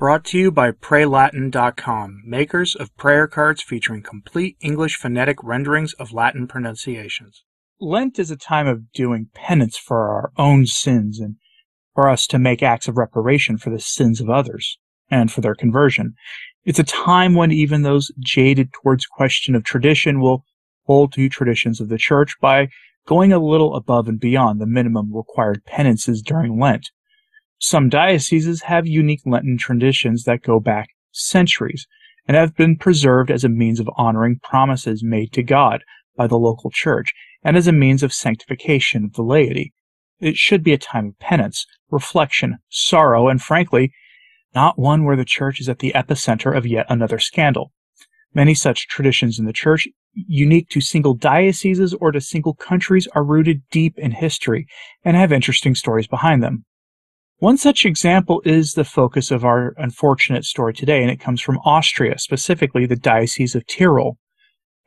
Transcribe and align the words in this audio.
Brought 0.00 0.24
to 0.28 0.38
you 0.38 0.50
by 0.50 0.70
PrayLatin.com, 0.70 2.22
makers 2.24 2.74
of 2.74 2.96
prayer 2.96 3.26
cards 3.26 3.62
featuring 3.62 4.02
complete 4.02 4.56
English 4.62 4.96
phonetic 4.96 5.36
renderings 5.44 5.92
of 5.92 6.10
Latin 6.10 6.48
pronunciations. 6.48 7.44
Lent 7.78 8.18
is 8.18 8.30
a 8.30 8.36
time 8.38 8.66
of 8.66 8.92
doing 8.92 9.28
penance 9.34 9.76
for 9.76 10.08
our 10.08 10.32
own 10.38 10.64
sins 10.64 11.20
and 11.20 11.36
for 11.94 12.08
us 12.08 12.26
to 12.28 12.38
make 12.38 12.62
acts 12.62 12.88
of 12.88 12.96
reparation 12.96 13.58
for 13.58 13.68
the 13.68 13.78
sins 13.78 14.22
of 14.22 14.30
others 14.30 14.78
and 15.10 15.30
for 15.30 15.42
their 15.42 15.54
conversion. 15.54 16.14
It's 16.64 16.78
a 16.78 16.82
time 16.82 17.34
when 17.34 17.52
even 17.52 17.82
those 17.82 18.10
jaded 18.20 18.72
towards 18.72 19.04
question 19.04 19.54
of 19.54 19.64
tradition 19.64 20.18
will 20.18 20.46
hold 20.86 21.12
to 21.12 21.28
traditions 21.28 21.78
of 21.78 21.90
the 21.90 21.98
church 21.98 22.36
by 22.40 22.68
going 23.06 23.34
a 23.34 23.38
little 23.38 23.74
above 23.76 24.08
and 24.08 24.18
beyond 24.18 24.62
the 24.62 24.66
minimum 24.66 25.14
required 25.14 25.62
penances 25.66 26.22
during 26.22 26.58
Lent. 26.58 26.88
Some 27.62 27.90
dioceses 27.90 28.62
have 28.62 28.86
unique 28.86 29.20
Lenten 29.26 29.58
traditions 29.58 30.24
that 30.24 30.42
go 30.42 30.60
back 30.60 30.88
centuries 31.12 31.86
and 32.26 32.34
have 32.34 32.56
been 32.56 32.74
preserved 32.74 33.30
as 33.30 33.44
a 33.44 33.50
means 33.50 33.78
of 33.78 33.90
honoring 33.98 34.40
promises 34.42 35.04
made 35.04 35.30
to 35.34 35.42
God 35.42 35.84
by 36.16 36.26
the 36.26 36.38
local 36.38 36.70
church 36.70 37.12
and 37.44 37.58
as 37.58 37.66
a 37.66 37.72
means 37.72 38.02
of 38.02 38.14
sanctification 38.14 39.04
of 39.04 39.12
the 39.12 39.22
laity. 39.22 39.74
It 40.20 40.36
should 40.36 40.64
be 40.64 40.72
a 40.72 40.78
time 40.78 41.08
of 41.08 41.18
penance, 41.18 41.66
reflection, 41.90 42.56
sorrow, 42.70 43.28
and 43.28 43.42
frankly, 43.42 43.92
not 44.54 44.78
one 44.78 45.04
where 45.04 45.16
the 45.16 45.26
church 45.26 45.60
is 45.60 45.68
at 45.68 45.80
the 45.80 45.92
epicenter 45.94 46.56
of 46.56 46.66
yet 46.66 46.86
another 46.88 47.18
scandal. 47.18 47.72
Many 48.32 48.54
such 48.54 48.88
traditions 48.88 49.38
in 49.38 49.44
the 49.44 49.52
church, 49.52 49.86
unique 50.14 50.70
to 50.70 50.80
single 50.80 51.12
dioceses 51.12 51.92
or 51.92 52.10
to 52.10 52.22
single 52.22 52.54
countries, 52.54 53.06
are 53.14 53.22
rooted 53.22 53.68
deep 53.70 53.98
in 53.98 54.12
history 54.12 54.66
and 55.04 55.14
have 55.14 55.30
interesting 55.30 55.74
stories 55.74 56.06
behind 56.06 56.42
them. 56.42 56.64
One 57.40 57.56
such 57.56 57.86
example 57.86 58.42
is 58.44 58.74
the 58.74 58.84
focus 58.84 59.30
of 59.30 59.46
our 59.46 59.72
unfortunate 59.78 60.44
story 60.44 60.74
today, 60.74 61.00
and 61.00 61.10
it 61.10 61.20
comes 61.20 61.40
from 61.40 61.56
Austria, 61.64 62.18
specifically 62.18 62.84
the 62.84 62.96
Diocese 62.96 63.54
of 63.54 63.66
Tyrol. 63.66 64.18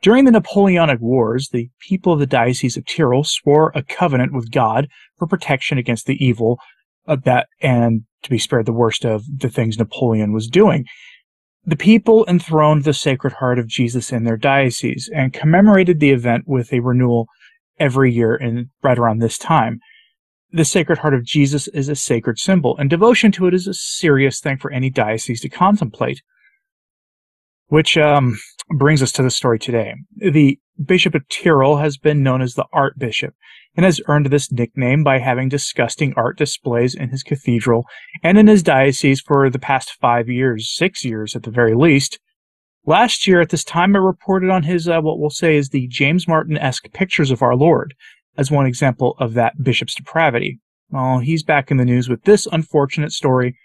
During 0.02 0.24
the 0.24 0.30
Napoleonic 0.30 1.00
Wars, 1.00 1.48
the 1.48 1.68
people 1.80 2.12
of 2.12 2.20
the 2.20 2.28
Diocese 2.28 2.76
of 2.76 2.86
Tyrol 2.86 3.24
swore 3.24 3.72
a 3.74 3.82
covenant 3.82 4.32
with 4.32 4.52
God 4.52 4.86
for 5.18 5.26
protection 5.26 5.78
against 5.78 6.06
the 6.06 6.24
evil 6.24 6.60
of 7.06 7.24
that 7.24 7.48
and 7.60 8.02
to 8.22 8.30
be 8.30 8.38
spared 8.38 8.66
the 8.66 8.72
worst 8.72 9.04
of 9.04 9.24
the 9.36 9.50
things 9.50 9.76
Napoleon 9.76 10.32
was 10.32 10.46
doing. 10.46 10.84
The 11.64 11.74
people 11.74 12.24
enthroned 12.28 12.84
the 12.84 12.94
Sacred 12.94 13.32
Heart 13.32 13.58
of 13.58 13.66
Jesus 13.66 14.12
in 14.12 14.22
their 14.22 14.36
diocese 14.36 15.10
and 15.12 15.32
commemorated 15.32 15.98
the 15.98 16.12
event 16.12 16.44
with 16.46 16.72
a 16.72 16.78
renewal 16.78 17.26
every 17.80 18.12
year 18.12 18.36
in 18.36 18.70
right 18.80 18.96
around 18.96 19.18
this 19.18 19.38
time 19.38 19.80
the 20.54 20.64
Sacred 20.64 20.98
Heart 20.98 21.14
of 21.14 21.24
Jesus 21.24 21.66
is 21.68 21.88
a 21.88 21.96
sacred 21.96 22.38
symbol, 22.38 22.76
and 22.78 22.88
devotion 22.88 23.32
to 23.32 23.48
it 23.48 23.54
is 23.54 23.66
a 23.66 23.74
serious 23.74 24.38
thing 24.38 24.56
for 24.56 24.70
any 24.70 24.88
diocese 24.88 25.40
to 25.40 25.48
contemplate. 25.48 26.22
Which 27.66 27.98
um, 27.98 28.38
brings 28.68 29.02
us 29.02 29.10
to 29.12 29.22
the 29.22 29.30
story 29.30 29.58
today. 29.58 29.94
The 30.16 30.60
Bishop 30.84 31.14
of 31.16 31.28
Tyrol 31.28 31.78
has 31.78 31.96
been 31.96 32.22
known 32.22 32.40
as 32.40 32.54
the 32.54 32.66
Art 32.72 32.98
Bishop 32.98 33.34
and 33.76 33.84
has 33.84 34.00
earned 34.06 34.26
this 34.26 34.52
nickname 34.52 35.02
by 35.02 35.18
having 35.18 35.48
disgusting 35.48 36.14
art 36.16 36.38
displays 36.38 36.94
in 36.94 37.08
his 37.08 37.24
cathedral 37.24 37.84
and 38.22 38.38
in 38.38 38.46
his 38.46 38.62
diocese 38.62 39.20
for 39.20 39.50
the 39.50 39.58
past 39.58 39.96
five 40.00 40.28
years, 40.28 40.72
six 40.72 41.04
years 41.04 41.34
at 41.34 41.42
the 41.42 41.50
very 41.50 41.74
least. 41.74 42.20
Last 42.86 43.26
year, 43.26 43.40
at 43.40 43.48
this 43.48 43.64
time, 43.64 43.96
I 43.96 43.98
reported 43.98 44.50
on 44.50 44.62
his, 44.62 44.86
uh, 44.86 45.00
what 45.00 45.18
we'll 45.18 45.30
say 45.30 45.56
is 45.56 45.70
the 45.70 45.88
James 45.88 46.28
Martin 46.28 46.58
esque 46.58 46.92
pictures 46.92 47.30
of 47.30 47.42
our 47.42 47.56
Lord, 47.56 47.94
as 48.36 48.50
one 48.50 48.66
example 48.66 49.16
of 49.18 49.34
that 49.34 49.62
bishop's 49.62 49.94
depravity. 49.94 50.60
Well, 50.90 51.18
he's 51.18 51.42
back 51.42 51.70
in 51.70 51.76
the 51.76 51.84
news 51.84 52.08
with 52.08 52.22
this 52.24 52.46
unfortunate 52.50 53.12
story 53.12 53.56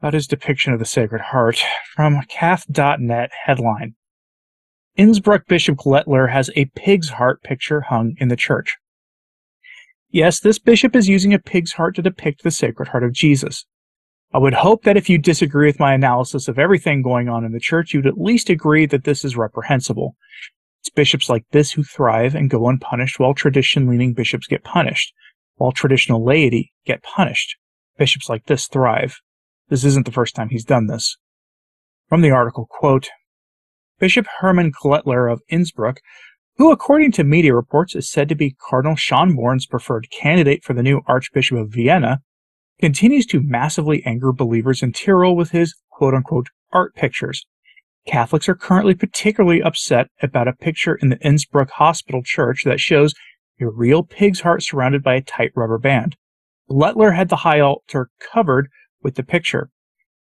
about 0.00 0.14
his 0.14 0.26
depiction 0.26 0.72
of 0.72 0.78
the 0.78 0.84
Sacred 0.84 1.20
Heart 1.20 1.60
from 1.94 2.20
kath.net 2.28 3.30
headline. 3.46 3.94
Innsbruck 4.96 5.46
Bishop 5.46 5.78
Glettler 5.78 6.30
has 6.30 6.50
a 6.54 6.66
pig's 6.76 7.08
heart 7.08 7.42
picture 7.42 7.80
hung 7.80 8.14
in 8.18 8.28
the 8.28 8.36
church. 8.36 8.76
Yes, 10.10 10.38
this 10.38 10.60
bishop 10.60 10.94
is 10.94 11.08
using 11.08 11.34
a 11.34 11.38
pig's 11.40 11.72
heart 11.72 11.96
to 11.96 12.02
depict 12.02 12.42
the 12.42 12.52
Sacred 12.52 12.88
Heart 12.88 13.02
of 13.02 13.12
Jesus. 13.12 13.66
I 14.32 14.38
would 14.38 14.54
hope 14.54 14.82
that 14.82 14.96
if 14.96 15.08
you 15.08 15.18
disagree 15.18 15.66
with 15.66 15.80
my 15.80 15.94
analysis 15.94 16.48
of 16.48 16.58
everything 16.58 17.02
going 17.02 17.28
on 17.28 17.44
in 17.44 17.52
the 17.52 17.60
church, 17.60 17.92
you'd 17.94 18.06
at 18.06 18.20
least 18.20 18.50
agree 18.50 18.86
that 18.86 19.04
this 19.04 19.24
is 19.24 19.36
reprehensible. 19.36 20.16
It's 20.84 20.90
bishops 20.90 21.30
like 21.30 21.46
this 21.50 21.72
who 21.72 21.82
thrive 21.82 22.34
and 22.34 22.50
go 22.50 22.68
unpunished 22.68 23.18
while 23.18 23.32
tradition 23.32 23.88
leaning 23.88 24.12
bishops 24.12 24.46
get 24.46 24.64
punished, 24.64 25.14
while 25.54 25.72
traditional 25.72 26.22
laity 26.22 26.74
get 26.84 27.02
punished. 27.02 27.56
Bishops 27.96 28.28
like 28.28 28.44
this 28.44 28.68
thrive. 28.68 29.16
This 29.70 29.82
isn't 29.82 30.04
the 30.04 30.12
first 30.12 30.34
time 30.34 30.50
he's 30.50 30.62
done 30.62 30.86
this. 30.86 31.16
From 32.10 32.20
the 32.20 32.32
article, 32.32 32.66
quote, 32.68 33.08
Bishop 33.98 34.26
Hermann 34.40 34.72
Glettler 34.72 35.32
of 35.32 35.40
Innsbruck, 35.48 36.00
who 36.58 36.70
according 36.70 37.12
to 37.12 37.24
media 37.24 37.54
reports 37.54 37.96
is 37.96 38.10
said 38.10 38.28
to 38.28 38.34
be 38.34 38.54
Cardinal 38.68 38.94
Schönborn's 38.94 39.64
preferred 39.64 40.10
candidate 40.10 40.62
for 40.64 40.74
the 40.74 40.82
new 40.82 41.00
Archbishop 41.06 41.56
of 41.56 41.72
Vienna, 41.72 42.20
continues 42.78 43.24
to 43.24 43.42
massively 43.42 44.04
anger 44.04 44.32
believers 44.32 44.82
in 44.82 44.92
Tyrol 44.92 45.34
with 45.34 45.52
his 45.52 45.74
quote 45.90 46.12
unquote 46.12 46.48
art 46.72 46.94
pictures, 46.94 47.46
Catholics 48.06 48.48
are 48.48 48.54
currently 48.54 48.94
particularly 48.94 49.62
upset 49.62 50.08
about 50.22 50.48
a 50.48 50.52
picture 50.52 50.94
in 50.96 51.08
the 51.08 51.18
Innsbruck 51.18 51.70
Hospital 51.70 52.22
Church 52.22 52.64
that 52.64 52.80
shows 52.80 53.14
a 53.60 53.68
real 53.68 54.02
pig's 54.02 54.40
heart 54.40 54.62
surrounded 54.62 55.02
by 55.02 55.14
a 55.14 55.22
tight 55.22 55.52
rubber 55.54 55.78
band. 55.78 56.16
Glettler 56.70 57.16
had 57.16 57.28
the 57.28 57.36
high 57.36 57.60
altar 57.60 58.10
covered 58.20 58.68
with 59.02 59.14
the 59.14 59.22
picture. 59.22 59.70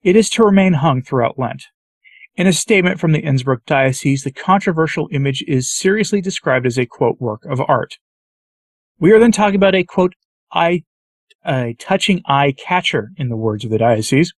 It 0.03 0.17
is 0.17 0.29
to 0.31 0.45
remain 0.45 0.75
hung 0.75 1.03
throughout 1.03 1.39
Lent. 1.39 1.65
In 2.37 2.47
a 2.47 2.53
statement 2.53 3.01
from 3.01 3.13
the 3.13 3.21
Innsbruck 3.21 3.65
Diocese, 3.65 4.25
the 4.25 4.33
controversial 4.33 5.09
image 5.13 5.43
is 5.47 5.71
seriously 5.71 6.21
described 6.21 6.67
as 6.67 6.79
a 6.79 6.87
quote 6.87 7.21
work 7.21 7.45
of 7.45 7.61
art. 7.61 7.99
We 8.99 9.13
are 9.13 9.19
then 9.19 9.33
talking 9.33 9.57
about 9.57 9.75
a 9.75 9.85
quote 9.85 10.15
eye, 10.53 10.83
a 11.45 11.75
touching 11.79 12.23
eye 12.27 12.53
catcher, 12.53 13.11
in 13.17 13.29
the 13.29 13.37
words 13.37 13.65
of 13.65 13.71
the 13.71 13.79
diocese. 13.79 14.33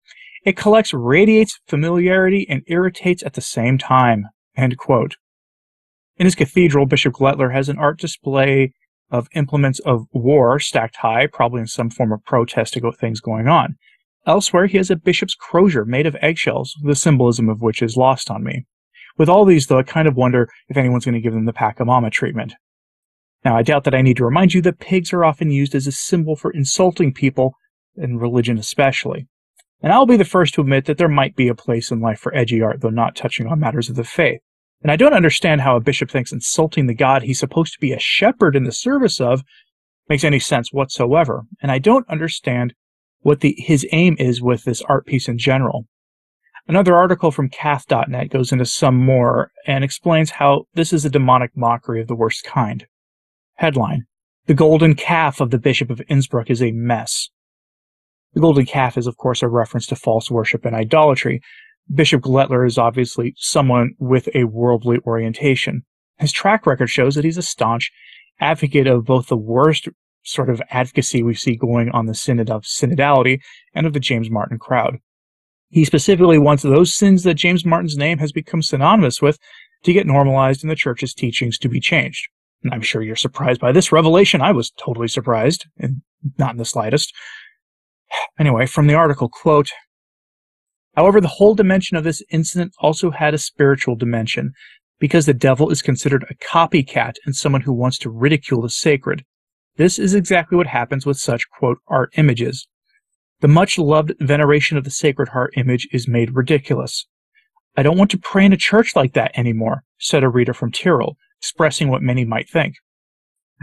It 0.45 0.57
collects, 0.57 0.93
radiates 0.93 1.59
familiarity, 1.67 2.47
and 2.49 2.63
irritates 2.67 3.23
at 3.23 3.33
the 3.33 3.41
same 3.41 3.79
time. 3.79 4.27
End 4.57 4.77
quote. 4.77 5.17
In 6.17 6.27
his 6.27 6.35
cathedral, 6.35 6.87
Bishop 6.87 7.15
Glettler 7.15 7.53
has 7.53 7.69
an 7.69 7.79
art 7.79 7.99
display 7.99 8.73
of 9.11 9.29
implements 9.35 9.79
of 9.81 10.07
war 10.13 10.61
stacked 10.61 10.97
high, 10.97 11.27
probably 11.27 11.61
in 11.61 11.67
some 11.67 11.91
form 11.91 12.13
of 12.13 12.25
protest 12.25 12.75
to 12.75 12.93
things 12.93 13.21
going 13.21 13.49
on. 13.49 13.77
Elsewhere, 14.27 14.67
he 14.67 14.77
has 14.77 14.91
a 14.91 14.97
bishop's 14.97 15.35
crozier 15.35 15.85
made 15.85 16.07
of 16.07 16.17
eggshells, 16.21 16.75
the 16.83 16.95
symbolism 16.95 17.49
of 17.49 17.63
which 17.63 17.83
is 17.83 17.97
lost 17.97 18.31
on 18.31 18.43
me. 18.45 18.67
With 19.17 19.29
all 19.29 19.45
these, 19.45 19.67
though, 19.67 19.79
I 19.79 19.83
kind 19.83 20.09
of 20.09 20.17
wonder 20.17 20.49
if 20.69 20.77
anyone's 20.77 21.05
going 21.05 21.15
to 21.15 21.21
give 21.21 21.35
them 21.35 21.45
the 21.45 21.53
Pachamama 21.53 22.11
treatment. 22.11 22.55
Now, 23.45 23.57
I 23.57 23.63
doubt 23.63 23.85
that 23.85 23.95
I 23.95 24.03
need 24.03 24.17
to 24.17 24.25
remind 24.25 24.55
you 24.55 24.63
that 24.63 24.79
pigs 24.79 25.13
are 25.13 25.25
often 25.25 25.51
used 25.51 25.75
as 25.75 25.87
a 25.87 25.93
symbol 25.93 26.37
for 26.37 26.51
insulting 26.51 27.13
people, 27.13 27.55
and 27.97 28.21
religion 28.21 28.59
especially. 28.59 29.29
And 29.85 29.93
I'll 29.93 30.07
be 30.07 30.17
the 30.17 30.25
first 30.25 30.55
to 30.55 30.63
admit 30.63 30.87
that 30.87 30.97
there 30.97 31.11
might 31.11 31.37
be 31.37 31.47
a 31.47 31.55
place 31.55 31.91
in 31.91 32.01
life 32.01 32.19
for 32.19 32.35
edgy 32.35 32.63
art, 32.63 32.81
though 32.81 32.89
not 32.89 33.15
touching 33.15 33.47
on 33.47 33.61
matters 33.61 33.91
of 33.91 33.97
the 33.97 34.03
faith. 34.03 34.41
And 34.81 34.91
I 34.91 34.97
don't 34.97 35.13
understand 35.13 35.61
how 35.61 35.77
a 35.77 35.81
bishop 35.81 36.11
thinks 36.11 36.33
insulting 36.33 36.87
the 36.87 36.95
God 36.95 37.23
he's 37.23 37.39
supposed 37.39 37.75
to 37.75 37.81
be 37.81 37.93
a 37.93 37.99
shepherd 37.99 38.57
in 38.57 38.65
the 38.65 38.73
service 38.73 39.21
of 39.21 39.43
makes 40.09 40.25
any 40.25 40.39
sense 40.39 40.73
whatsoever. 40.73 41.43
And 41.61 41.71
I 41.71 41.81
don't 41.81 42.09
understand 42.09 42.73
what 43.21 43.41
the, 43.41 43.55
his 43.59 43.87
aim 43.93 44.17
is 44.19 44.41
with 44.41 44.65
this 44.65 44.81
art 44.89 45.05
piece 45.05 45.29
in 45.29 45.37
general. 45.37 45.85
Another 46.67 46.97
article 46.97 47.31
from 47.31 47.51
kath.net 47.51 48.31
goes 48.31 48.53
into 48.53 48.65
some 48.65 48.97
more 48.97 49.51
and 49.67 49.85
explains 49.85 50.31
how 50.31 50.65
this 50.73 50.95
is 50.95 51.05
a 51.05 51.11
demonic 51.11 51.51
mockery 51.55 52.01
of 52.01 52.09
the 52.09 52.17
worst 52.17 52.43
kind. 52.43 52.87
Headline 53.57 54.07
The 54.47 54.55
golden 54.55 54.95
calf 54.95 55.43
of 55.43 55.51
the 55.51 55.59
Bishop 55.59 55.91
of 55.91 56.01
Innsbruck 56.09 56.49
is 56.49 56.63
a 56.63 56.73
mess. 56.73 57.29
The 58.35 58.41
golden 58.41 58.67
calf 58.67 58.99
is, 58.99 59.07
of 59.07 59.17
course, 59.17 59.43
a 59.43 59.49
reference 59.49 59.87
to 59.87 59.97
false 59.97 60.31
worship 60.31 60.65
and 60.65 60.75
idolatry. 60.75 61.41
Bishop 61.95 62.23
Glettler 62.23 62.67
is 62.67 62.79
obviously 62.79 63.35
someone 63.37 63.93
with 63.99 64.29
a 64.35 64.45
worldly 64.45 64.99
orientation. 65.07 65.83
His 66.19 66.33
track 66.33 66.67
record 66.67 66.89
shows 66.89 67.15
that 67.15 67.25
he's 67.25 67.39
a 67.39 67.43
staunch 67.43 67.91
advocate 68.41 68.87
of 68.87 69.05
both 69.05 69.29
the 69.29 69.37
worst 69.37 69.89
sort 70.25 70.51
of 70.51 70.63
advocacy 70.71 71.23
we 71.23 71.35
see 71.35 71.55
going 71.55 71.91
on 71.91 72.07
the 72.07 72.15
synod 72.15 72.51
of 72.51 72.65
synodality 72.65 73.41
and 73.75 73.87
of 73.87 73.93
the 73.93 74.01
James 74.01 74.31
Martin 74.31 74.59
crowd. 74.59 74.99
He 75.69 75.85
specifically 75.85 76.39
wants 76.39 76.63
those 76.63 76.95
sins 76.95 77.25
that 77.25 77.35
James 77.35 77.65
Martin's 77.65 77.97
name 77.97 78.19
has 78.19 78.33
become 78.33 78.63
synonymous 78.63 79.21
with 79.21 79.39
to 79.83 79.93
get 79.93 80.07
normalized 80.07 80.63
in 80.63 80.69
the 80.69 80.75
church's 80.75 81.15
teachings 81.15 81.59
to 81.59 81.69
be 81.69 81.81
changed. 81.81 82.29
And 82.63 82.73
I'm 82.73 82.81
sure 82.81 83.03
you're 83.03 83.17
surprised 83.17 83.61
by 83.61 83.73
this 83.73 83.93
revelation. 83.93 84.41
I 84.41 84.53
was 84.53 84.71
totally 84.79 85.09
surprised, 85.09 85.67
and 85.79 86.01
not 86.39 86.53
in 86.53 86.57
the 86.57 86.65
slightest. 86.65 87.13
Anyway, 88.39 88.67
from 88.67 88.87
the 88.87 88.95
article, 88.95 89.29
quote, 89.29 89.71
However, 90.95 91.21
the 91.21 91.29
whole 91.29 91.55
dimension 91.55 91.97
of 91.97 92.05
this 92.05 92.23
incident 92.31 92.73
also 92.79 93.11
had 93.11 93.35
a 93.35 93.39
spiritual 93.39 93.97
dimension, 93.97 94.53
because 94.99 95.27
the 95.27 95.35
devil 95.35 95.71
is 95.71 95.83
considered 95.83 96.25
a 96.31 96.35
copycat 96.35 97.15
and 97.27 97.35
someone 97.35 97.63
who 97.63 97.73
wants 97.73 97.99
to 97.99 98.11
ridicule 98.11 98.63
the 98.63 98.71
sacred. 98.71 99.25
This 99.77 99.99
is 99.99 100.15
exactly 100.15 100.57
what 100.57 100.69
happens 100.69 101.05
with 101.05 101.19
such, 101.19 101.49
quote, 101.51 101.79
art 101.89 102.13
images. 102.17 102.69
The 103.41 103.49
much 103.49 103.77
loved 103.77 104.15
veneration 104.21 104.79
of 104.79 104.85
the 104.85 104.91
Sacred 104.91 105.31
Heart 105.31 105.55
image 105.57 105.89
is 105.93 106.07
made 106.07 106.37
ridiculous. 106.37 107.07
I 107.77 107.83
don't 107.83 107.99
want 107.99 108.11
to 108.13 108.19
pray 108.19 108.45
in 108.47 108.53
a 108.53 108.57
church 108.57 108.95
like 108.95 109.15
that 109.15 109.37
anymore, 109.37 109.83
said 109.99 110.23
a 110.23 110.29
reader 110.29 110.55
from 110.55 110.71
Tyrol, 110.71 111.17
expressing 111.41 111.89
what 111.89 112.03
many 112.03 112.25
might 112.25 112.49
think. 112.49 112.77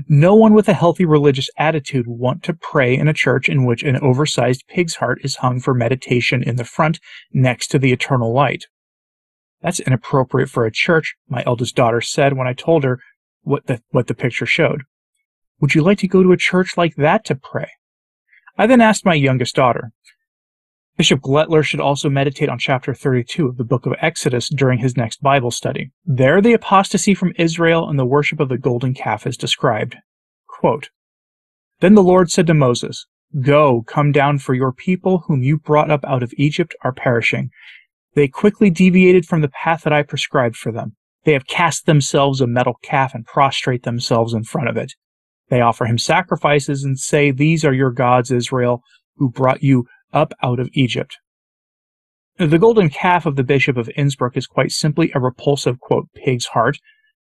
No 0.07 0.35
one 0.35 0.53
with 0.53 0.69
a 0.69 0.73
healthy 0.73 1.05
religious 1.05 1.49
attitude 1.57 2.07
would 2.07 2.19
want 2.19 2.43
to 2.43 2.53
pray 2.53 2.97
in 2.97 3.07
a 3.07 3.13
church 3.13 3.49
in 3.49 3.65
which 3.65 3.83
an 3.83 3.97
oversized 3.97 4.63
pig's 4.67 4.95
heart 4.95 5.19
is 5.23 5.37
hung 5.37 5.59
for 5.59 5.73
meditation 5.73 6.41
in 6.41 6.55
the 6.55 6.63
front 6.63 6.99
next 7.33 7.67
to 7.67 7.79
the 7.79 7.91
eternal 7.91 8.33
light. 8.33 8.65
That's 9.61 9.79
inappropriate 9.79 10.49
for 10.49 10.65
a 10.65 10.71
church, 10.71 11.15
my 11.27 11.43
eldest 11.45 11.75
daughter 11.75 12.01
said 12.01 12.33
when 12.33 12.47
I 12.47 12.53
told 12.53 12.83
her 12.83 12.99
what 13.41 13.67
the, 13.67 13.81
what 13.89 14.07
the 14.07 14.15
picture 14.15 14.45
showed. 14.45 14.83
Would 15.59 15.75
you 15.75 15.83
like 15.83 15.99
to 15.99 16.07
go 16.07 16.23
to 16.23 16.31
a 16.31 16.37
church 16.37 16.77
like 16.77 16.95
that 16.95 17.25
to 17.25 17.35
pray? 17.35 17.69
I 18.57 18.67
then 18.67 18.81
asked 18.81 19.05
my 19.05 19.13
youngest 19.13 19.55
daughter. 19.55 19.91
Bishop 20.97 21.21
Glettler 21.21 21.63
should 21.63 21.79
also 21.79 22.09
meditate 22.09 22.49
on 22.49 22.59
chapter 22.59 22.93
32 22.93 23.47
of 23.47 23.57
the 23.57 23.63
book 23.63 23.85
of 23.85 23.93
Exodus 24.01 24.49
during 24.49 24.79
his 24.79 24.97
next 24.97 25.21
Bible 25.21 25.51
study. 25.51 25.91
There, 26.05 26.41
the 26.41 26.53
apostasy 26.53 27.13
from 27.13 27.33
Israel 27.37 27.89
and 27.89 27.97
the 27.97 28.05
worship 28.05 28.39
of 28.39 28.49
the 28.49 28.57
golden 28.57 28.93
calf 28.93 29.25
is 29.25 29.37
described. 29.37 29.95
Quote, 30.47 30.89
then 31.81 31.95
the 31.95 32.03
Lord 32.03 32.29
said 32.29 32.45
to 32.47 32.53
Moses, 32.53 33.07
Go, 33.41 33.83
come 33.87 34.11
down, 34.11 34.37
for 34.37 34.53
your 34.53 34.71
people 34.71 35.23
whom 35.25 35.41
you 35.41 35.57
brought 35.57 35.89
up 35.89 36.05
out 36.05 36.21
of 36.21 36.33
Egypt 36.37 36.75
are 36.83 36.93
perishing. 36.93 37.49
They 38.13 38.27
quickly 38.27 38.69
deviated 38.69 39.25
from 39.25 39.41
the 39.41 39.49
path 39.49 39.83
that 39.83 39.93
I 39.93 40.03
prescribed 40.03 40.57
for 40.57 40.71
them. 40.71 40.95
They 41.23 41.33
have 41.33 41.47
cast 41.47 41.85
themselves 41.85 42.41
a 42.41 42.47
metal 42.47 42.75
calf 42.83 43.15
and 43.15 43.25
prostrate 43.25 43.83
themselves 43.83 44.33
in 44.33 44.43
front 44.43 44.69
of 44.69 44.77
it. 44.77 44.93
They 45.49 45.61
offer 45.61 45.85
him 45.85 45.97
sacrifices 45.97 46.83
and 46.83 46.99
say, 46.99 47.31
These 47.31 47.65
are 47.65 47.73
your 47.73 47.91
gods, 47.91 48.31
Israel, 48.31 48.83
who 49.15 49.29
brought 49.29 49.63
you 49.63 49.87
up 50.13 50.33
out 50.43 50.59
of 50.59 50.69
Egypt. 50.73 51.17
The 52.37 52.59
golden 52.59 52.89
calf 52.89 53.25
of 53.25 53.35
the 53.35 53.43
Bishop 53.43 53.77
of 53.77 53.89
Innsbruck 53.95 54.35
is 54.35 54.47
quite 54.47 54.71
simply 54.71 55.11
a 55.13 55.19
repulsive, 55.19 55.79
quote, 55.79 56.07
pig's 56.15 56.45
heart. 56.45 56.77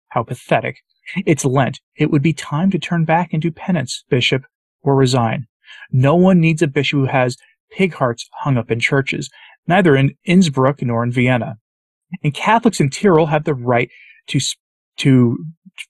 How 0.10 0.24
pathetic. 0.24 0.78
It's 1.26 1.46
Lent. 1.46 1.80
It 1.96 2.10
would 2.12 2.22
be 2.22 2.34
time 2.34 2.72
to 2.72 2.80
turn 2.80 3.06
back 3.06 3.34
and 3.34 3.42
do 3.42 3.52
penance, 3.52 4.04
Bishop, 4.10 4.44
or 4.82 4.96
resign. 4.96 5.48
No 5.92 6.16
one 6.16 6.40
needs 6.40 6.62
a 6.62 6.68
bishop 6.68 7.00
who 7.00 7.06
has 7.06 7.38
pig 7.72 7.94
hearts 7.94 8.28
hung 8.34 8.58
up 8.58 8.72
in 8.72 8.80
churches 8.80 9.30
neither 9.70 9.96
in 9.96 10.16
Innsbruck 10.26 10.82
nor 10.82 11.04
in 11.04 11.12
Vienna. 11.12 11.58
And 12.24 12.34
Catholics 12.34 12.82
in 12.82 12.90
Tyrol 12.90 13.28
have 13.28 13.44
the 13.44 13.54
right 13.54 13.90
to, 14.28 14.40
to 14.98 15.38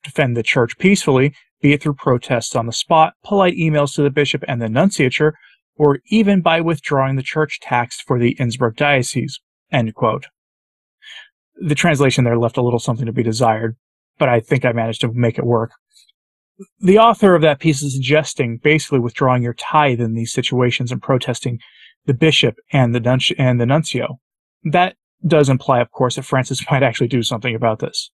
defend 0.04 0.36
the 0.36 0.44
church 0.44 0.78
peacefully, 0.78 1.34
be 1.62 1.74
it 1.74 1.81
through 1.81 1.94
protests 1.96 2.56
on 2.56 2.66
the 2.66 2.74
spot, 2.74 3.13
polite 3.24 3.56
emails 3.56 3.96
to 3.96 4.04
the 4.04 4.10
bishop 4.10 4.44
and 4.48 4.62
the 4.62 4.68
nunciature, 4.68 5.31
or 5.79 6.01
even 6.07 6.41
by 6.41 6.59
withdrawing 6.59 7.15
the 7.15 7.23
church 7.23 7.59
tax 7.61 7.99
for 8.01 8.19
the 8.19 8.35
Innsbruck 8.37 8.75
diocese. 8.75 9.39
End 9.71 9.95
quote. 9.95 10.25
The 11.55 11.73
translation 11.73 12.25
there 12.25 12.37
left 12.37 12.57
a 12.57 12.61
little 12.61 12.79
something 12.79 13.05
to 13.05 13.13
be 13.13 13.23
desired, 13.23 13.77
but 14.17 14.29
I 14.29 14.41
think 14.41 14.65
I 14.65 14.73
managed 14.73 15.01
to 15.01 15.13
make 15.13 15.39
it 15.39 15.45
work. 15.45 15.71
The 16.81 16.99
author 16.99 17.33
of 17.33 17.41
that 17.43 17.59
piece 17.59 17.81
is 17.81 17.93
suggesting 17.93 18.59
basically 18.61 18.99
withdrawing 18.99 19.41
your 19.41 19.53
tithe 19.53 20.01
in 20.01 20.13
these 20.13 20.33
situations 20.33 20.91
and 20.91 21.01
protesting 21.01 21.59
the 22.05 22.13
bishop 22.13 22.55
and 22.73 22.93
the, 22.93 22.99
nunci- 22.99 23.35
and 23.37 23.61
the 23.61 23.65
nuncio. 23.65 24.19
That 24.65 24.95
does 25.25 25.47
imply, 25.47 25.79
of 25.79 25.91
course, 25.91 26.15
that 26.15 26.23
Francis 26.23 26.63
might 26.71 26.83
actually 26.83 27.07
do 27.07 27.23
something 27.23 27.55
about 27.55 27.79
this. 27.79 28.11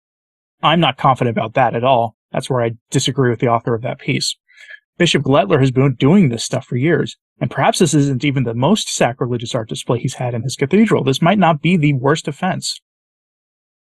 I'm 0.62 0.80
not 0.80 0.96
confident 0.96 1.36
about 1.36 1.54
that 1.54 1.74
at 1.74 1.84
all. 1.84 2.16
That's 2.32 2.48
where 2.48 2.62
I 2.62 2.72
disagree 2.90 3.30
with 3.30 3.40
the 3.40 3.48
author 3.48 3.74
of 3.74 3.82
that 3.82 3.98
piece. 3.98 4.34
Bishop 5.00 5.22
Glettler 5.22 5.60
has 5.60 5.70
been 5.70 5.94
doing 5.94 6.28
this 6.28 6.44
stuff 6.44 6.66
for 6.66 6.76
years, 6.76 7.16
and 7.40 7.50
perhaps 7.50 7.78
this 7.78 7.94
isn't 7.94 8.24
even 8.24 8.44
the 8.44 8.54
most 8.54 8.94
sacrilegious 8.94 9.54
art 9.54 9.68
display 9.68 9.98
he's 9.98 10.14
had 10.14 10.34
in 10.34 10.42
his 10.42 10.56
cathedral. 10.56 11.02
This 11.02 11.22
might 11.22 11.38
not 11.38 11.62
be 11.62 11.76
the 11.76 11.94
worst 11.94 12.28
offense. 12.28 12.80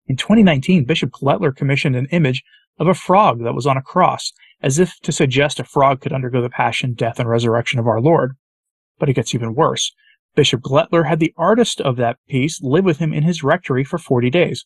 In 0.07 0.15
2019, 0.15 0.85
Bishop 0.85 1.11
Glettler 1.11 1.55
commissioned 1.55 1.95
an 1.95 2.07
image 2.07 2.41
of 2.79 2.87
a 2.87 2.93
frog 2.93 3.43
that 3.43 3.53
was 3.53 3.67
on 3.67 3.77
a 3.77 3.81
cross, 3.81 4.31
as 4.61 4.79
if 4.79 4.97
to 5.01 5.11
suggest 5.11 5.59
a 5.59 5.65
frog 5.65 5.99
could 5.99 6.13
undergo 6.13 6.41
the 6.41 6.49
passion, 6.49 6.93
death, 6.93 7.19
and 7.19 7.29
resurrection 7.29 7.79
of 7.79 7.87
our 7.87 8.01
Lord. 8.01 8.31
But 8.97 9.09
it 9.09 9.13
gets 9.13 9.35
even 9.35 9.53
worse. 9.53 9.93
Bishop 10.35 10.61
Glettler 10.61 11.07
had 11.07 11.19
the 11.19 11.33
artist 11.37 11.81
of 11.81 11.97
that 11.97 12.17
piece 12.29 12.61
live 12.61 12.85
with 12.85 12.99
him 12.99 13.13
in 13.13 13.23
his 13.23 13.43
rectory 13.43 13.83
for 13.83 13.97
40 13.97 14.29
days. 14.29 14.63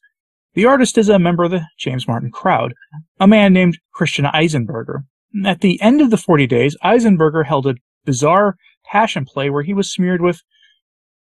The 0.53 0.65
artist 0.65 0.99
is 0.99 1.09
a 1.09 1.17
member 1.17 1.43
of 1.43 1.51
the 1.51 1.65
James 1.79 2.07
Martin 2.07 2.29
crowd, 2.31 2.75
a 3.19 3.27
man 3.27 3.53
named 3.53 3.79
Christian 3.91 4.25
Eisenberger. 4.25 5.05
At 5.43 5.61
the 5.61 5.81
end 5.81 5.99
of 5.99 6.11
the 6.11 6.17
40 6.17 6.45
days, 6.45 6.77
Eisenberger 6.83 7.47
held 7.47 7.65
a 7.65 7.75
bizarre 8.05 8.55
passion 8.93 9.25
play 9.25 9.49
where 9.49 9.63
he 9.63 9.73
was 9.73 9.91
smeared 9.91 10.21
with, 10.21 10.41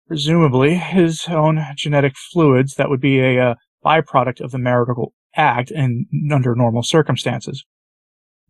presumably, 0.08 0.76
his 0.76 1.26
own 1.30 1.64
genetic 1.76 2.14
fluids 2.32 2.76
that 2.76 2.90
would 2.90 3.02
be 3.02 3.20
a, 3.20 3.52
uh, 3.52 3.56
byproduct 3.84 4.42
of 4.42 4.52
the 4.52 4.60
marital 4.60 5.14
act 5.36 5.72
and 5.72 6.06
under 6.32 6.54
normal 6.54 6.84
circumstances. 6.84 7.64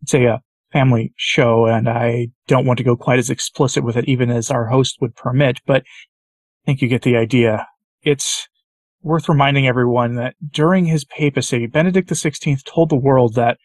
It's 0.02 0.12
a, 0.12 0.24
a 0.24 0.34
uh, 0.34 0.38
family 0.72 1.12
show, 1.16 1.66
and 1.66 1.88
I 1.88 2.28
don't 2.48 2.66
want 2.66 2.78
to 2.78 2.84
go 2.84 2.96
quite 2.96 3.18
as 3.18 3.30
explicit 3.30 3.84
with 3.84 3.96
it, 3.96 4.08
even 4.08 4.30
as 4.30 4.50
our 4.50 4.66
host 4.66 4.98
would 5.00 5.14
permit, 5.14 5.60
but 5.66 5.82
I 5.82 6.66
think 6.66 6.82
you 6.82 6.88
get 6.88 7.02
the 7.02 7.16
idea. 7.16 7.66
It's 8.02 8.48
worth 9.02 9.28
reminding 9.28 9.66
everyone 9.66 10.16
that 10.16 10.34
during 10.50 10.86
his 10.86 11.04
papacy, 11.04 11.66
Benedict 11.66 12.08
XVI 12.08 12.62
told 12.64 12.88
the 12.88 12.96
world 12.96 13.34
that 13.34 13.58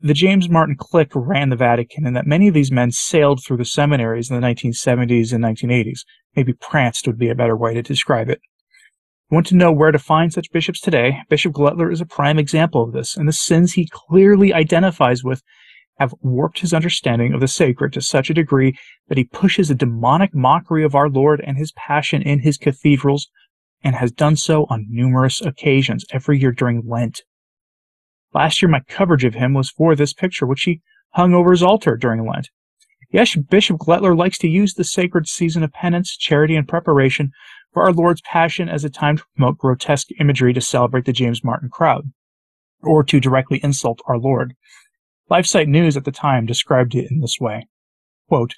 the 0.00 0.14
James 0.14 0.48
Martin 0.48 0.76
clique 0.78 1.12
ran 1.14 1.48
the 1.48 1.56
Vatican 1.56 2.06
and 2.06 2.14
that 2.14 2.26
many 2.26 2.48
of 2.48 2.54
these 2.54 2.70
men 2.70 2.90
sailed 2.90 3.42
through 3.42 3.56
the 3.56 3.64
seminaries 3.64 4.30
in 4.30 4.38
the 4.38 4.46
1970s 4.46 5.32
and 5.32 5.42
1980s. 5.42 6.00
Maybe 6.34 6.52
pranced 6.52 7.06
would 7.06 7.18
be 7.18 7.30
a 7.30 7.34
better 7.34 7.56
way 7.56 7.74
to 7.74 7.82
describe 7.82 8.28
it. 8.28 8.40
Want 9.30 9.46
to 9.48 9.56
know 9.56 9.72
where 9.72 9.90
to 9.90 9.98
find 9.98 10.32
such 10.32 10.52
bishops 10.52 10.80
today? 10.80 11.18
Bishop 11.28 11.52
Glettler 11.52 11.90
is 11.90 12.00
a 12.00 12.06
prime 12.06 12.38
example 12.38 12.82
of 12.82 12.92
this, 12.92 13.16
and 13.16 13.26
the 13.26 13.32
sins 13.32 13.72
he 13.72 13.88
clearly 13.90 14.54
identifies 14.54 15.24
with 15.24 15.42
have 15.98 16.14
warped 16.20 16.60
his 16.60 16.74
understanding 16.74 17.32
of 17.32 17.40
the 17.40 17.48
sacred 17.48 17.92
to 17.94 18.02
such 18.02 18.30
a 18.30 18.34
degree 18.34 18.78
that 19.08 19.18
he 19.18 19.24
pushes 19.24 19.70
a 19.70 19.74
demonic 19.74 20.34
mockery 20.34 20.84
of 20.84 20.94
our 20.94 21.08
Lord 21.08 21.42
and 21.44 21.56
his 21.56 21.72
passion 21.72 22.22
in 22.22 22.40
his 22.40 22.58
cathedrals 22.58 23.28
and 23.82 23.96
has 23.96 24.12
done 24.12 24.36
so 24.36 24.66
on 24.68 24.86
numerous 24.88 25.40
occasions 25.40 26.04
every 26.12 26.38
year 26.38 26.52
during 26.52 26.82
Lent. 26.86 27.22
Last 28.34 28.60
year, 28.60 28.68
my 28.68 28.80
coverage 28.88 29.24
of 29.24 29.34
him 29.34 29.54
was 29.54 29.70
for 29.70 29.94
this 29.94 30.12
picture, 30.12 30.46
which 30.46 30.62
he 30.62 30.80
hung 31.10 31.34
over 31.34 31.50
his 31.50 31.62
altar 31.62 31.96
during 31.96 32.26
Lent. 32.26 32.50
Yes, 33.10 33.36
Bishop 33.36 33.78
Glettler 33.78 34.16
likes 34.16 34.38
to 34.38 34.48
use 34.48 34.74
the 34.74 34.84
sacred 34.84 35.28
season 35.28 35.62
of 35.62 35.72
penance, 35.72 36.16
charity, 36.16 36.56
and 36.56 36.68
preparation 36.68 37.30
for 37.72 37.84
our 37.84 37.92
Lord's 37.92 38.20
Passion 38.22 38.68
as 38.68 38.84
a 38.84 38.90
time 38.90 39.16
to 39.16 39.24
promote 39.36 39.58
grotesque 39.58 40.08
imagery 40.20 40.52
to 40.52 40.60
celebrate 40.60 41.04
the 41.04 41.12
James 41.12 41.44
Martin 41.44 41.68
crowd, 41.70 42.12
or 42.82 43.04
to 43.04 43.20
directly 43.20 43.60
insult 43.62 44.00
our 44.06 44.18
Lord. 44.18 44.54
LifeSite 45.30 45.68
News 45.68 45.96
at 45.96 46.04
the 46.04 46.12
time 46.12 46.46
described 46.46 46.94
it 46.94 47.10
in 47.10 47.20
this 47.20 47.38
way. 47.40 47.66
Quote, 48.28 48.54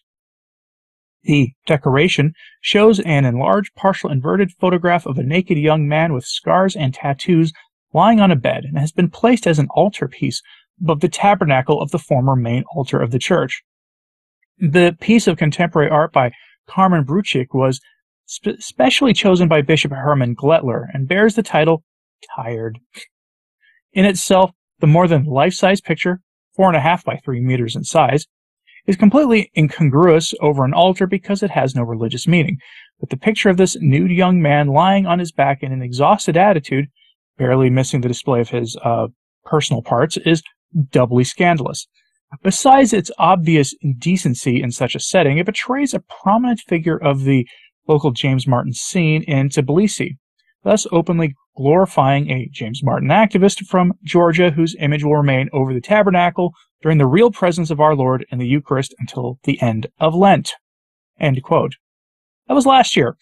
the 1.25 1.52
decoration 1.66 2.32
shows 2.60 3.00
an 3.00 3.25
enlarged, 3.25 3.75
partial 3.75 4.10
inverted 4.10 4.52
photograph 4.52 5.04
of 5.04 5.18
a 5.18 5.22
naked 5.22 5.58
young 5.58 5.87
man 5.87 6.12
with 6.14 6.25
scars 6.25 6.76
and 6.76 6.94
tattoos 6.94 7.52
lying 7.92 8.21
on 8.21 8.30
a 8.30 8.37
bed 8.37 8.64
and 8.64 8.78
has 8.78 8.92
been 8.92 9.11
placed 9.11 9.47
as 9.47 9.59
an 9.59 9.68
altarpiece 9.71 10.42
above 10.80 11.00
the 11.00 11.09
tabernacle 11.09 11.80
of 11.80 11.90
the 11.90 11.99
former 11.99 12.37
main 12.37 12.64
altar 12.75 13.00
of 13.00 13.11
the 13.11 13.18
church. 13.18 13.62
The 14.59 14.97
piece 15.00 15.26
of 15.26 15.38
contemporary 15.38 15.90
art 15.90 16.12
by 16.12 16.33
Carmen 16.66 17.04
Brucic 17.04 17.49
was 17.52 17.80
spe- 18.26 18.61
specially 18.61 19.12
chosen 19.12 19.49
by 19.49 19.62
Bishop 19.62 19.92
Hermann 19.92 20.37
Glettler 20.37 20.87
and 20.92 21.09
bears 21.09 21.35
the 21.35 21.42
title 21.42 21.85
Tired. 22.35 22.78
In 23.92 24.04
itself, 24.04 24.50
the 24.80 24.87
more 24.87 25.07
than 25.07 25.25
life 25.25 25.54
size 25.54 25.80
picture 25.80 26.21
four 26.59 26.66
and 26.66 26.76
a 26.76 26.80
half 26.80 27.04
by 27.04 27.16
three 27.16 27.40
meters 27.40 27.76
in 27.76 27.85
size, 27.85 28.26
is 28.88 28.97
completely 28.97 29.49
incongruous 29.57 30.35
over 30.40 30.64
an 30.64 30.75
altar 30.75 31.07
because 31.07 31.40
it 31.40 31.52
has 31.52 31.75
no 31.75 31.83
religious 31.83 32.26
meaning. 32.26 32.59
But 32.99 33.11
the 33.11 33.16
picture 33.16 33.49
of 33.49 33.59
this 33.59 33.76
nude 33.80 34.11
young 34.11 34.42
man 34.42 34.66
lying 34.66 35.07
on 35.07 35.21
his 35.21 35.30
back 35.30 35.62
in 35.62 35.71
an 35.71 35.83
exhausted 35.83 36.37
attitude, 36.37 36.88
barely 37.38 37.71
missing 37.71 38.00
the 38.00 38.09
display 38.09 38.40
of 38.40 38.50
his 38.50 38.76
uh, 38.85 39.07
personal 39.45 39.83
parts, 39.83 40.16
is 40.18 40.42
doubly 40.90 41.25
scandalous. 41.25 41.87
Besides 42.42 42.92
its 42.92 43.11
obvious 43.18 43.75
indecency 43.80 44.62
in 44.62 44.71
such 44.71 44.95
a 44.95 45.00
setting, 45.00 45.38
it 45.38 45.47
betrays 45.47 45.95
a 45.95 46.02
prominent 46.23 46.61
figure 46.61 46.99
of 46.99 47.25
the 47.25 47.47
local 47.87 48.11
James 48.11 48.47
Martin 48.47 48.75
scene 48.75 49.23
in 49.23 49.49
Tbilisi, 49.49 50.18
thus 50.62 50.87
openly 50.92 51.35
glorifying 51.57 52.30
a 52.30 52.49
James 52.52 52.83
Martin 52.83 53.09
activist 53.09 53.64
from 53.66 53.95
Georgia 54.04 54.50
whose 54.50 54.76
image 54.78 55.02
will 55.02 55.16
remain 55.16 55.49
over 55.52 55.73
the 55.73 55.80
tabernacle 55.80 56.52
during 56.83 56.99
the 56.99 57.07
real 57.07 57.30
presence 57.30 57.71
of 57.71 57.80
our 57.80 57.97
Lord 57.97 58.26
in 58.30 58.38
the 58.38 58.47
Eucharist 58.47 58.95
until 58.99 59.38
the 59.45 59.61
end 59.62 59.87
of 59.99 60.14
Lent. 60.14 60.52
End 61.18 61.42
quote. 61.42 61.75
That 62.47 62.54
was 62.54 62.66
last 62.66 62.97
year. 62.97 63.16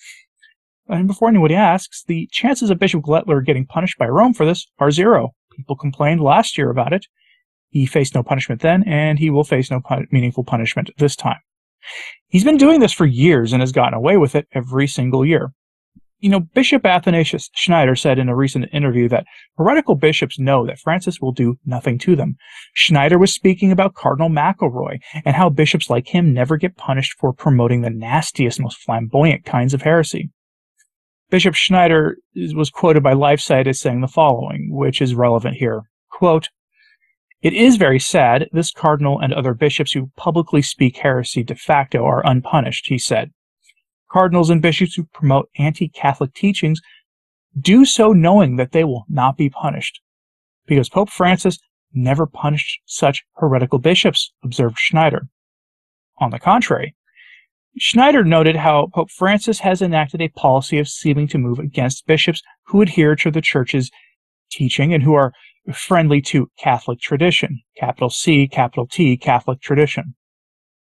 And 0.88 1.07
before 1.09 1.28
anybody 1.28 1.55
asks, 1.55 2.05
the 2.05 2.28
chances 2.31 2.71
of 2.71 2.78
Bishop 2.78 3.02
Glettler 3.02 3.45
getting 3.45 3.66
punished 3.66 3.99
by 3.99 4.07
Rome 4.07 4.35
for 4.35 4.47
this 4.47 4.66
are 4.78 4.90
zero. 4.90 5.31
People 5.57 5.76
complained 5.76 6.21
last 6.21 6.57
year 6.57 6.71
about 6.71 6.93
it. 6.93 7.07
He 7.71 7.87
faced 7.87 8.14
no 8.14 8.23
punishment 8.23 8.62
then, 8.62 8.85
and 8.85 9.19
he 9.19 9.31
will 9.31 9.45
face 9.45 9.71
no 9.71 9.81
pun- 9.81 10.07
meaningful 10.11 10.45
punishment 10.45 10.90
this 10.99 11.16
time. 11.16 11.40
He's 12.28 12.45
been 12.45 12.57
doing 12.57 12.81
this 12.81 12.93
for 12.93 13.07
years 13.07 13.52
and 13.52 13.61
has 13.62 13.73
gotten 13.73 13.95
away 13.95 14.16
with 14.16 14.35
it 14.35 14.47
every 14.52 14.87
single 14.87 15.25
year. 15.25 15.52
You 16.19 16.31
know, 16.31 16.40
Bishop 16.40 16.87
Athanasius 16.87 17.50
Schneider 17.55 17.95
said 17.95 18.19
in 18.19 18.28
a 18.28 18.37
recent 18.37 18.71
interview 18.73 19.09
that 19.11 19.26
heretical 19.59 19.95
bishops 19.97 20.38
know 20.38 20.66
that 20.66 20.78
Francis 20.78 21.21
will 21.21 21.33
do 21.33 21.59
nothing 21.66 21.99
to 21.99 22.16
them. 22.16 22.37
Schneider 22.73 23.19
was 23.19 23.35
speaking 23.35 23.71
about 23.71 23.95
Cardinal 23.95 24.31
McElroy 24.31 24.99
and 25.26 25.37
how 25.37 25.50
bishops 25.50 25.90
like 25.90 26.09
him 26.09 26.33
never 26.33 26.57
get 26.57 26.76
punished 26.76 27.19
for 27.19 27.33
promoting 27.35 27.83
the 27.83 27.90
nastiest, 27.90 28.59
most 28.59 28.78
flamboyant 28.78 29.45
kinds 29.45 29.75
of 29.75 29.83
heresy. 29.83 30.31
Bishop 31.30 31.54
Schneider 31.54 32.18
was 32.54 32.71
quoted 32.71 33.02
by 33.02 33.14
LifeSite 33.14 33.66
as 33.66 33.80
saying 33.80 34.00
the 34.00 34.09
following, 34.09 34.68
which 34.71 35.02
is 35.02 35.14
relevant 35.14 35.56
here. 35.56 35.83
Quote, 36.11 36.49
it 37.42 37.52
is 37.52 37.76
very 37.76 38.00
sad 38.00 38.49
this 38.52 38.73
cardinal 38.73 39.21
and 39.21 39.33
other 39.33 39.54
bishops 39.54 39.92
who 39.92 40.11
publicly 40.16 40.62
speak 40.62 40.97
heresy 40.97 41.42
de 41.42 41.54
facto 41.54 42.04
are 42.04 42.26
unpunished, 42.26 42.87
he 42.87 42.99
said. 42.99 43.33
Cardinals 44.11 44.50
and 44.50 44.62
bishops 44.62 44.95
who 44.95 45.04
promote 45.12 45.50
anti 45.59 45.88
Catholic 45.88 46.33
teachings 46.33 46.80
do 47.59 47.85
so 47.85 48.12
knowing 48.12 48.56
that 48.56 48.73
they 48.73 48.85
will 48.85 49.04
not 49.09 49.37
be 49.37 49.50
punished. 49.50 50.00
Because 50.66 50.88
Pope 50.88 51.11
Francis 51.11 51.59
never 51.92 52.26
punished 52.26 52.80
such 52.87 53.25
heretical 53.37 53.78
bishops, 53.78 54.33
observed 54.42 54.78
Schneider. 54.78 55.28
On 56.18 56.30
the 56.30 56.38
contrary, 56.38 56.95
Schneider 57.78 58.25
noted 58.25 58.56
how 58.56 58.88
Pope 58.95 59.11
Francis 59.11 59.59
has 59.61 59.83
enacted 59.83 60.23
a 60.23 60.28
policy 60.28 60.78
of 60.78 60.88
seeming 60.88 61.28
to 61.28 61.37
move 61.37 61.59
against 61.59 62.06
bishops 62.06 62.40
who 62.68 62.80
adhere 62.80 63.14
to 63.16 63.30
the 63.30 63.42
Church's 63.42 63.90
teaching 64.50 64.95
and 64.95 65.02
who 65.02 65.12
are 65.12 65.35
friendly 65.75 66.23
to 66.23 66.49
Catholic 66.59 67.00
tradition, 67.00 67.61
capital 67.76 68.09
C, 68.09 68.49
capital 68.49 68.87
T, 68.87 69.18
Catholic 69.18 69.61
tradition. 69.61 70.14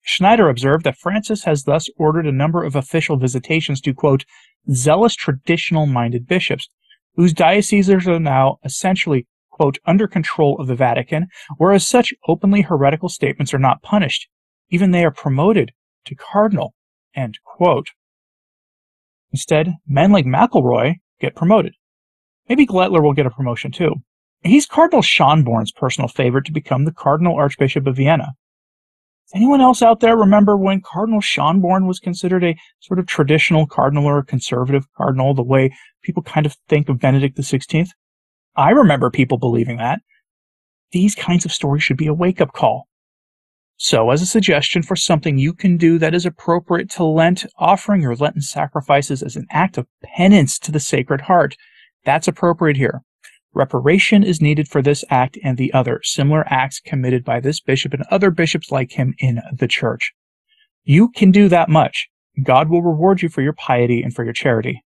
Schneider 0.03 0.49
observed 0.49 0.83
that 0.83 0.97
Francis 0.97 1.45
has 1.45 1.63
thus 1.63 1.89
ordered 1.97 2.27
a 2.27 2.31
number 2.31 2.63
of 2.63 2.75
official 2.75 3.17
visitations 3.17 3.81
to, 3.81 3.93
quote, 3.93 4.23
zealous 4.71 5.15
traditional 5.15 5.87
minded 5.87 6.27
bishops, 6.27 6.69
whose 7.15 7.33
dioceses 7.33 8.07
are 8.07 8.19
now 8.19 8.57
essentially, 8.63 9.25
quote, 9.49 9.79
under 9.87 10.07
control 10.07 10.55
of 10.59 10.67
the 10.67 10.75
Vatican, 10.75 11.25
whereas 11.57 11.87
such 11.87 12.13
openly 12.27 12.61
heretical 12.61 13.09
statements 13.09 13.51
are 13.51 13.59
not 13.59 13.81
punished. 13.81 14.27
Even 14.69 14.91
they 14.91 15.03
are 15.03 15.11
promoted 15.11 15.71
to 16.07 16.15
cardinal, 16.15 16.73
end 17.15 17.39
quote. 17.43 17.89
Instead, 19.31 19.73
men 19.87 20.11
like 20.11 20.25
McElroy 20.25 20.95
get 21.19 21.35
promoted. 21.35 21.73
Maybe 22.49 22.65
Glettler 22.65 23.03
will 23.03 23.13
get 23.13 23.25
a 23.25 23.31
promotion 23.31 23.71
too. 23.71 23.95
He's 24.41 24.65
Cardinal 24.65 25.01
Schönborn's 25.01 25.71
personal 25.71 26.07
favorite 26.07 26.45
to 26.45 26.51
become 26.51 26.85
the 26.85 26.93
Cardinal 26.93 27.35
Archbishop 27.35 27.87
of 27.87 27.97
Vienna. 27.97 28.33
Anyone 29.35 29.59
else 29.59 29.81
out 29.81 29.99
there 29.99 30.15
remember 30.15 30.55
when 30.55 30.81
Cardinal 30.81 31.19
Schonborn 31.19 31.85
was 31.85 31.99
considered 31.99 32.45
a 32.45 32.55
sort 32.79 32.99
of 32.99 33.07
traditional 33.07 33.67
cardinal 33.67 34.05
or 34.05 34.19
a 34.19 34.25
conservative 34.25 34.85
cardinal, 34.95 35.33
the 35.33 35.43
way 35.43 35.75
people 36.01 36.23
kind 36.23 36.45
of 36.45 36.55
think 36.69 36.87
of 36.87 36.99
Benedict 36.99 37.37
XVI? 37.37 37.89
I 38.55 38.69
remember 38.69 39.11
people 39.11 39.37
believing 39.37 39.77
that. 39.77 39.99
These 40.91 41.13
kinds 41.13 41.43
of 41.43 41.51
stories 41.51 41.83
should 41.83 41.97
be 41.97 42.07
a 42.07 42.13
wake 42.13 42.39
up 42.39 42.53
call. 42.53 42.87
So, 43.79 44.09
as 44.09 44.23
a 44.23 44.25
suggestion 44.25 44.81
for 44.81 44.95
something 44.95 45.37
you 45.37 45.53
can 45.53 45.77
do 45.77 45.99
that 45.99 46.15
is 46.15 46.25
appropriate 46.25 46.89
to 46.91 47.03
Lent, 47.03 47.45
offering 47.59 48.01
your 48.01 48.15
Lenten 48.15 48.41
sacrifices 48.41 49.21
as 49.21 49.35
an 49.35 49.45
act 49.51 49.77
of 49.77 49.85
penance 50.03 50.57
to 50.59 50.71
the 50.71 50.79
Sacred 50.79 51.21
Heart, 51.21 51.55
that's 52.03 52.27
appropriate 52.27 52.75
here. 52.75 53.03
Reparation 53.53 54.23
is 54.23 54.41
needed 54.41 54.67
for 54.67 54.81
this 54.81 55.03
act 55.11 55.37
and 55.43 55.57
the 55.57 55.71
other 55.73 55.99
similar 56.03 56.43
acts 56.47 56.79
committed 56.79 57.23
by 57.23 57.39
this 57.39 57.59
bishop 57.59 57.93
and 57.93 58.03
other 58.09 58.31
bishops 58.31 58.71
like 58.71 58.91
him 58.91 59.13
in 59.19 59.41
the 59.53 59.67
church. 59.67 60.11
You 60.83 61.09
can 61.09 61.31
do 61.31 61.47
that 61.49 61.69
much. 61.69 62.07
God 62.43 62.69
will 62.69 62.81
reward 62.81 63.21
you 63.21 63.29
for 63.29 63.41
your 63.41 63.53
piety 63.53 64.01
and 64.01 64.13
for 64.13 64.23
your 64.23 64.33
charity. 64.33 64.83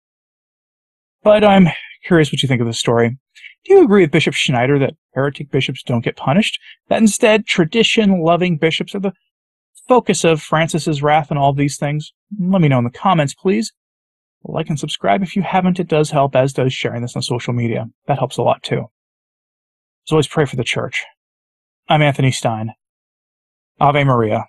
But 1.25 1.43
I'm 1.43 1.69
curious 2.05 2.31
what 2.31 2.43
you 2.43 2.49
think 2.49 2.61
of 2.61 2.67
this 2.67 2.79
story. 2.79 3.19
Do 3.67 3.75
you 3.75 3.85
agree 3.85 4.03
with 4.03 4.13
Bishop 4.13 4.35
Schneider 4.35 4.79
that 4.79 4.95
heretic 5.15 5.51
bishops 5.51 5.83
don't 5.83 6.05
get 6.05 6.17
punished? 6.17 6.61
That 6.89 7.01
instead, 7.01 7.47
tradition 7.47 8.21
loving 8.21 8.59
bishops 8.59 8.95
are 8.95 9.01
the 9.01 9.13
focus 9.89 10.23
of 10.23 10.41
Francis's 10.41 11.03
wrath 11.03 11.31
and 11.31 11.39
all 11.39 11.53
these 11.53 11.77
things? 11.77 12.13
Let 12.39 12.61
me 12.61 12.69
know 12.69 12.79
in 12.79 12.85
the 12.85 12.91
comments, 12.91 13.35
please. 13.35 13.73
Like 14.45 14.69
and 14.69 14.79
subscribe 14.79 15.23
if 15.23 15.35
you 15.35 15.43
haven't. 15.43 15.81
It 15.81 15.89
does 15.89 16.13
help, 16.13 16.37
as 16.37 16.53
does 16.53 16.73
sharing 16.73 17.03
this 17.03 17.17
on 17.17 17.23
social 17.23 17.53
media. 17.53 17.87
That 18.07 18.19
helps 18.19 18.37
a 18.37 18.43
lot 18.43 18.63
too. 18.63 18.85
As 20.07 20.13
always, 20.13 20.29
pray 20.29 20.45
for 20.45 20.55
the 20.55 20.63
church. 20.63 21.05
I'm 21.89 22.03
Anthony 22.03 22.31
Stein. 22.31 22.73
Ave 23.81 24.05
Maria. 24.05 24.45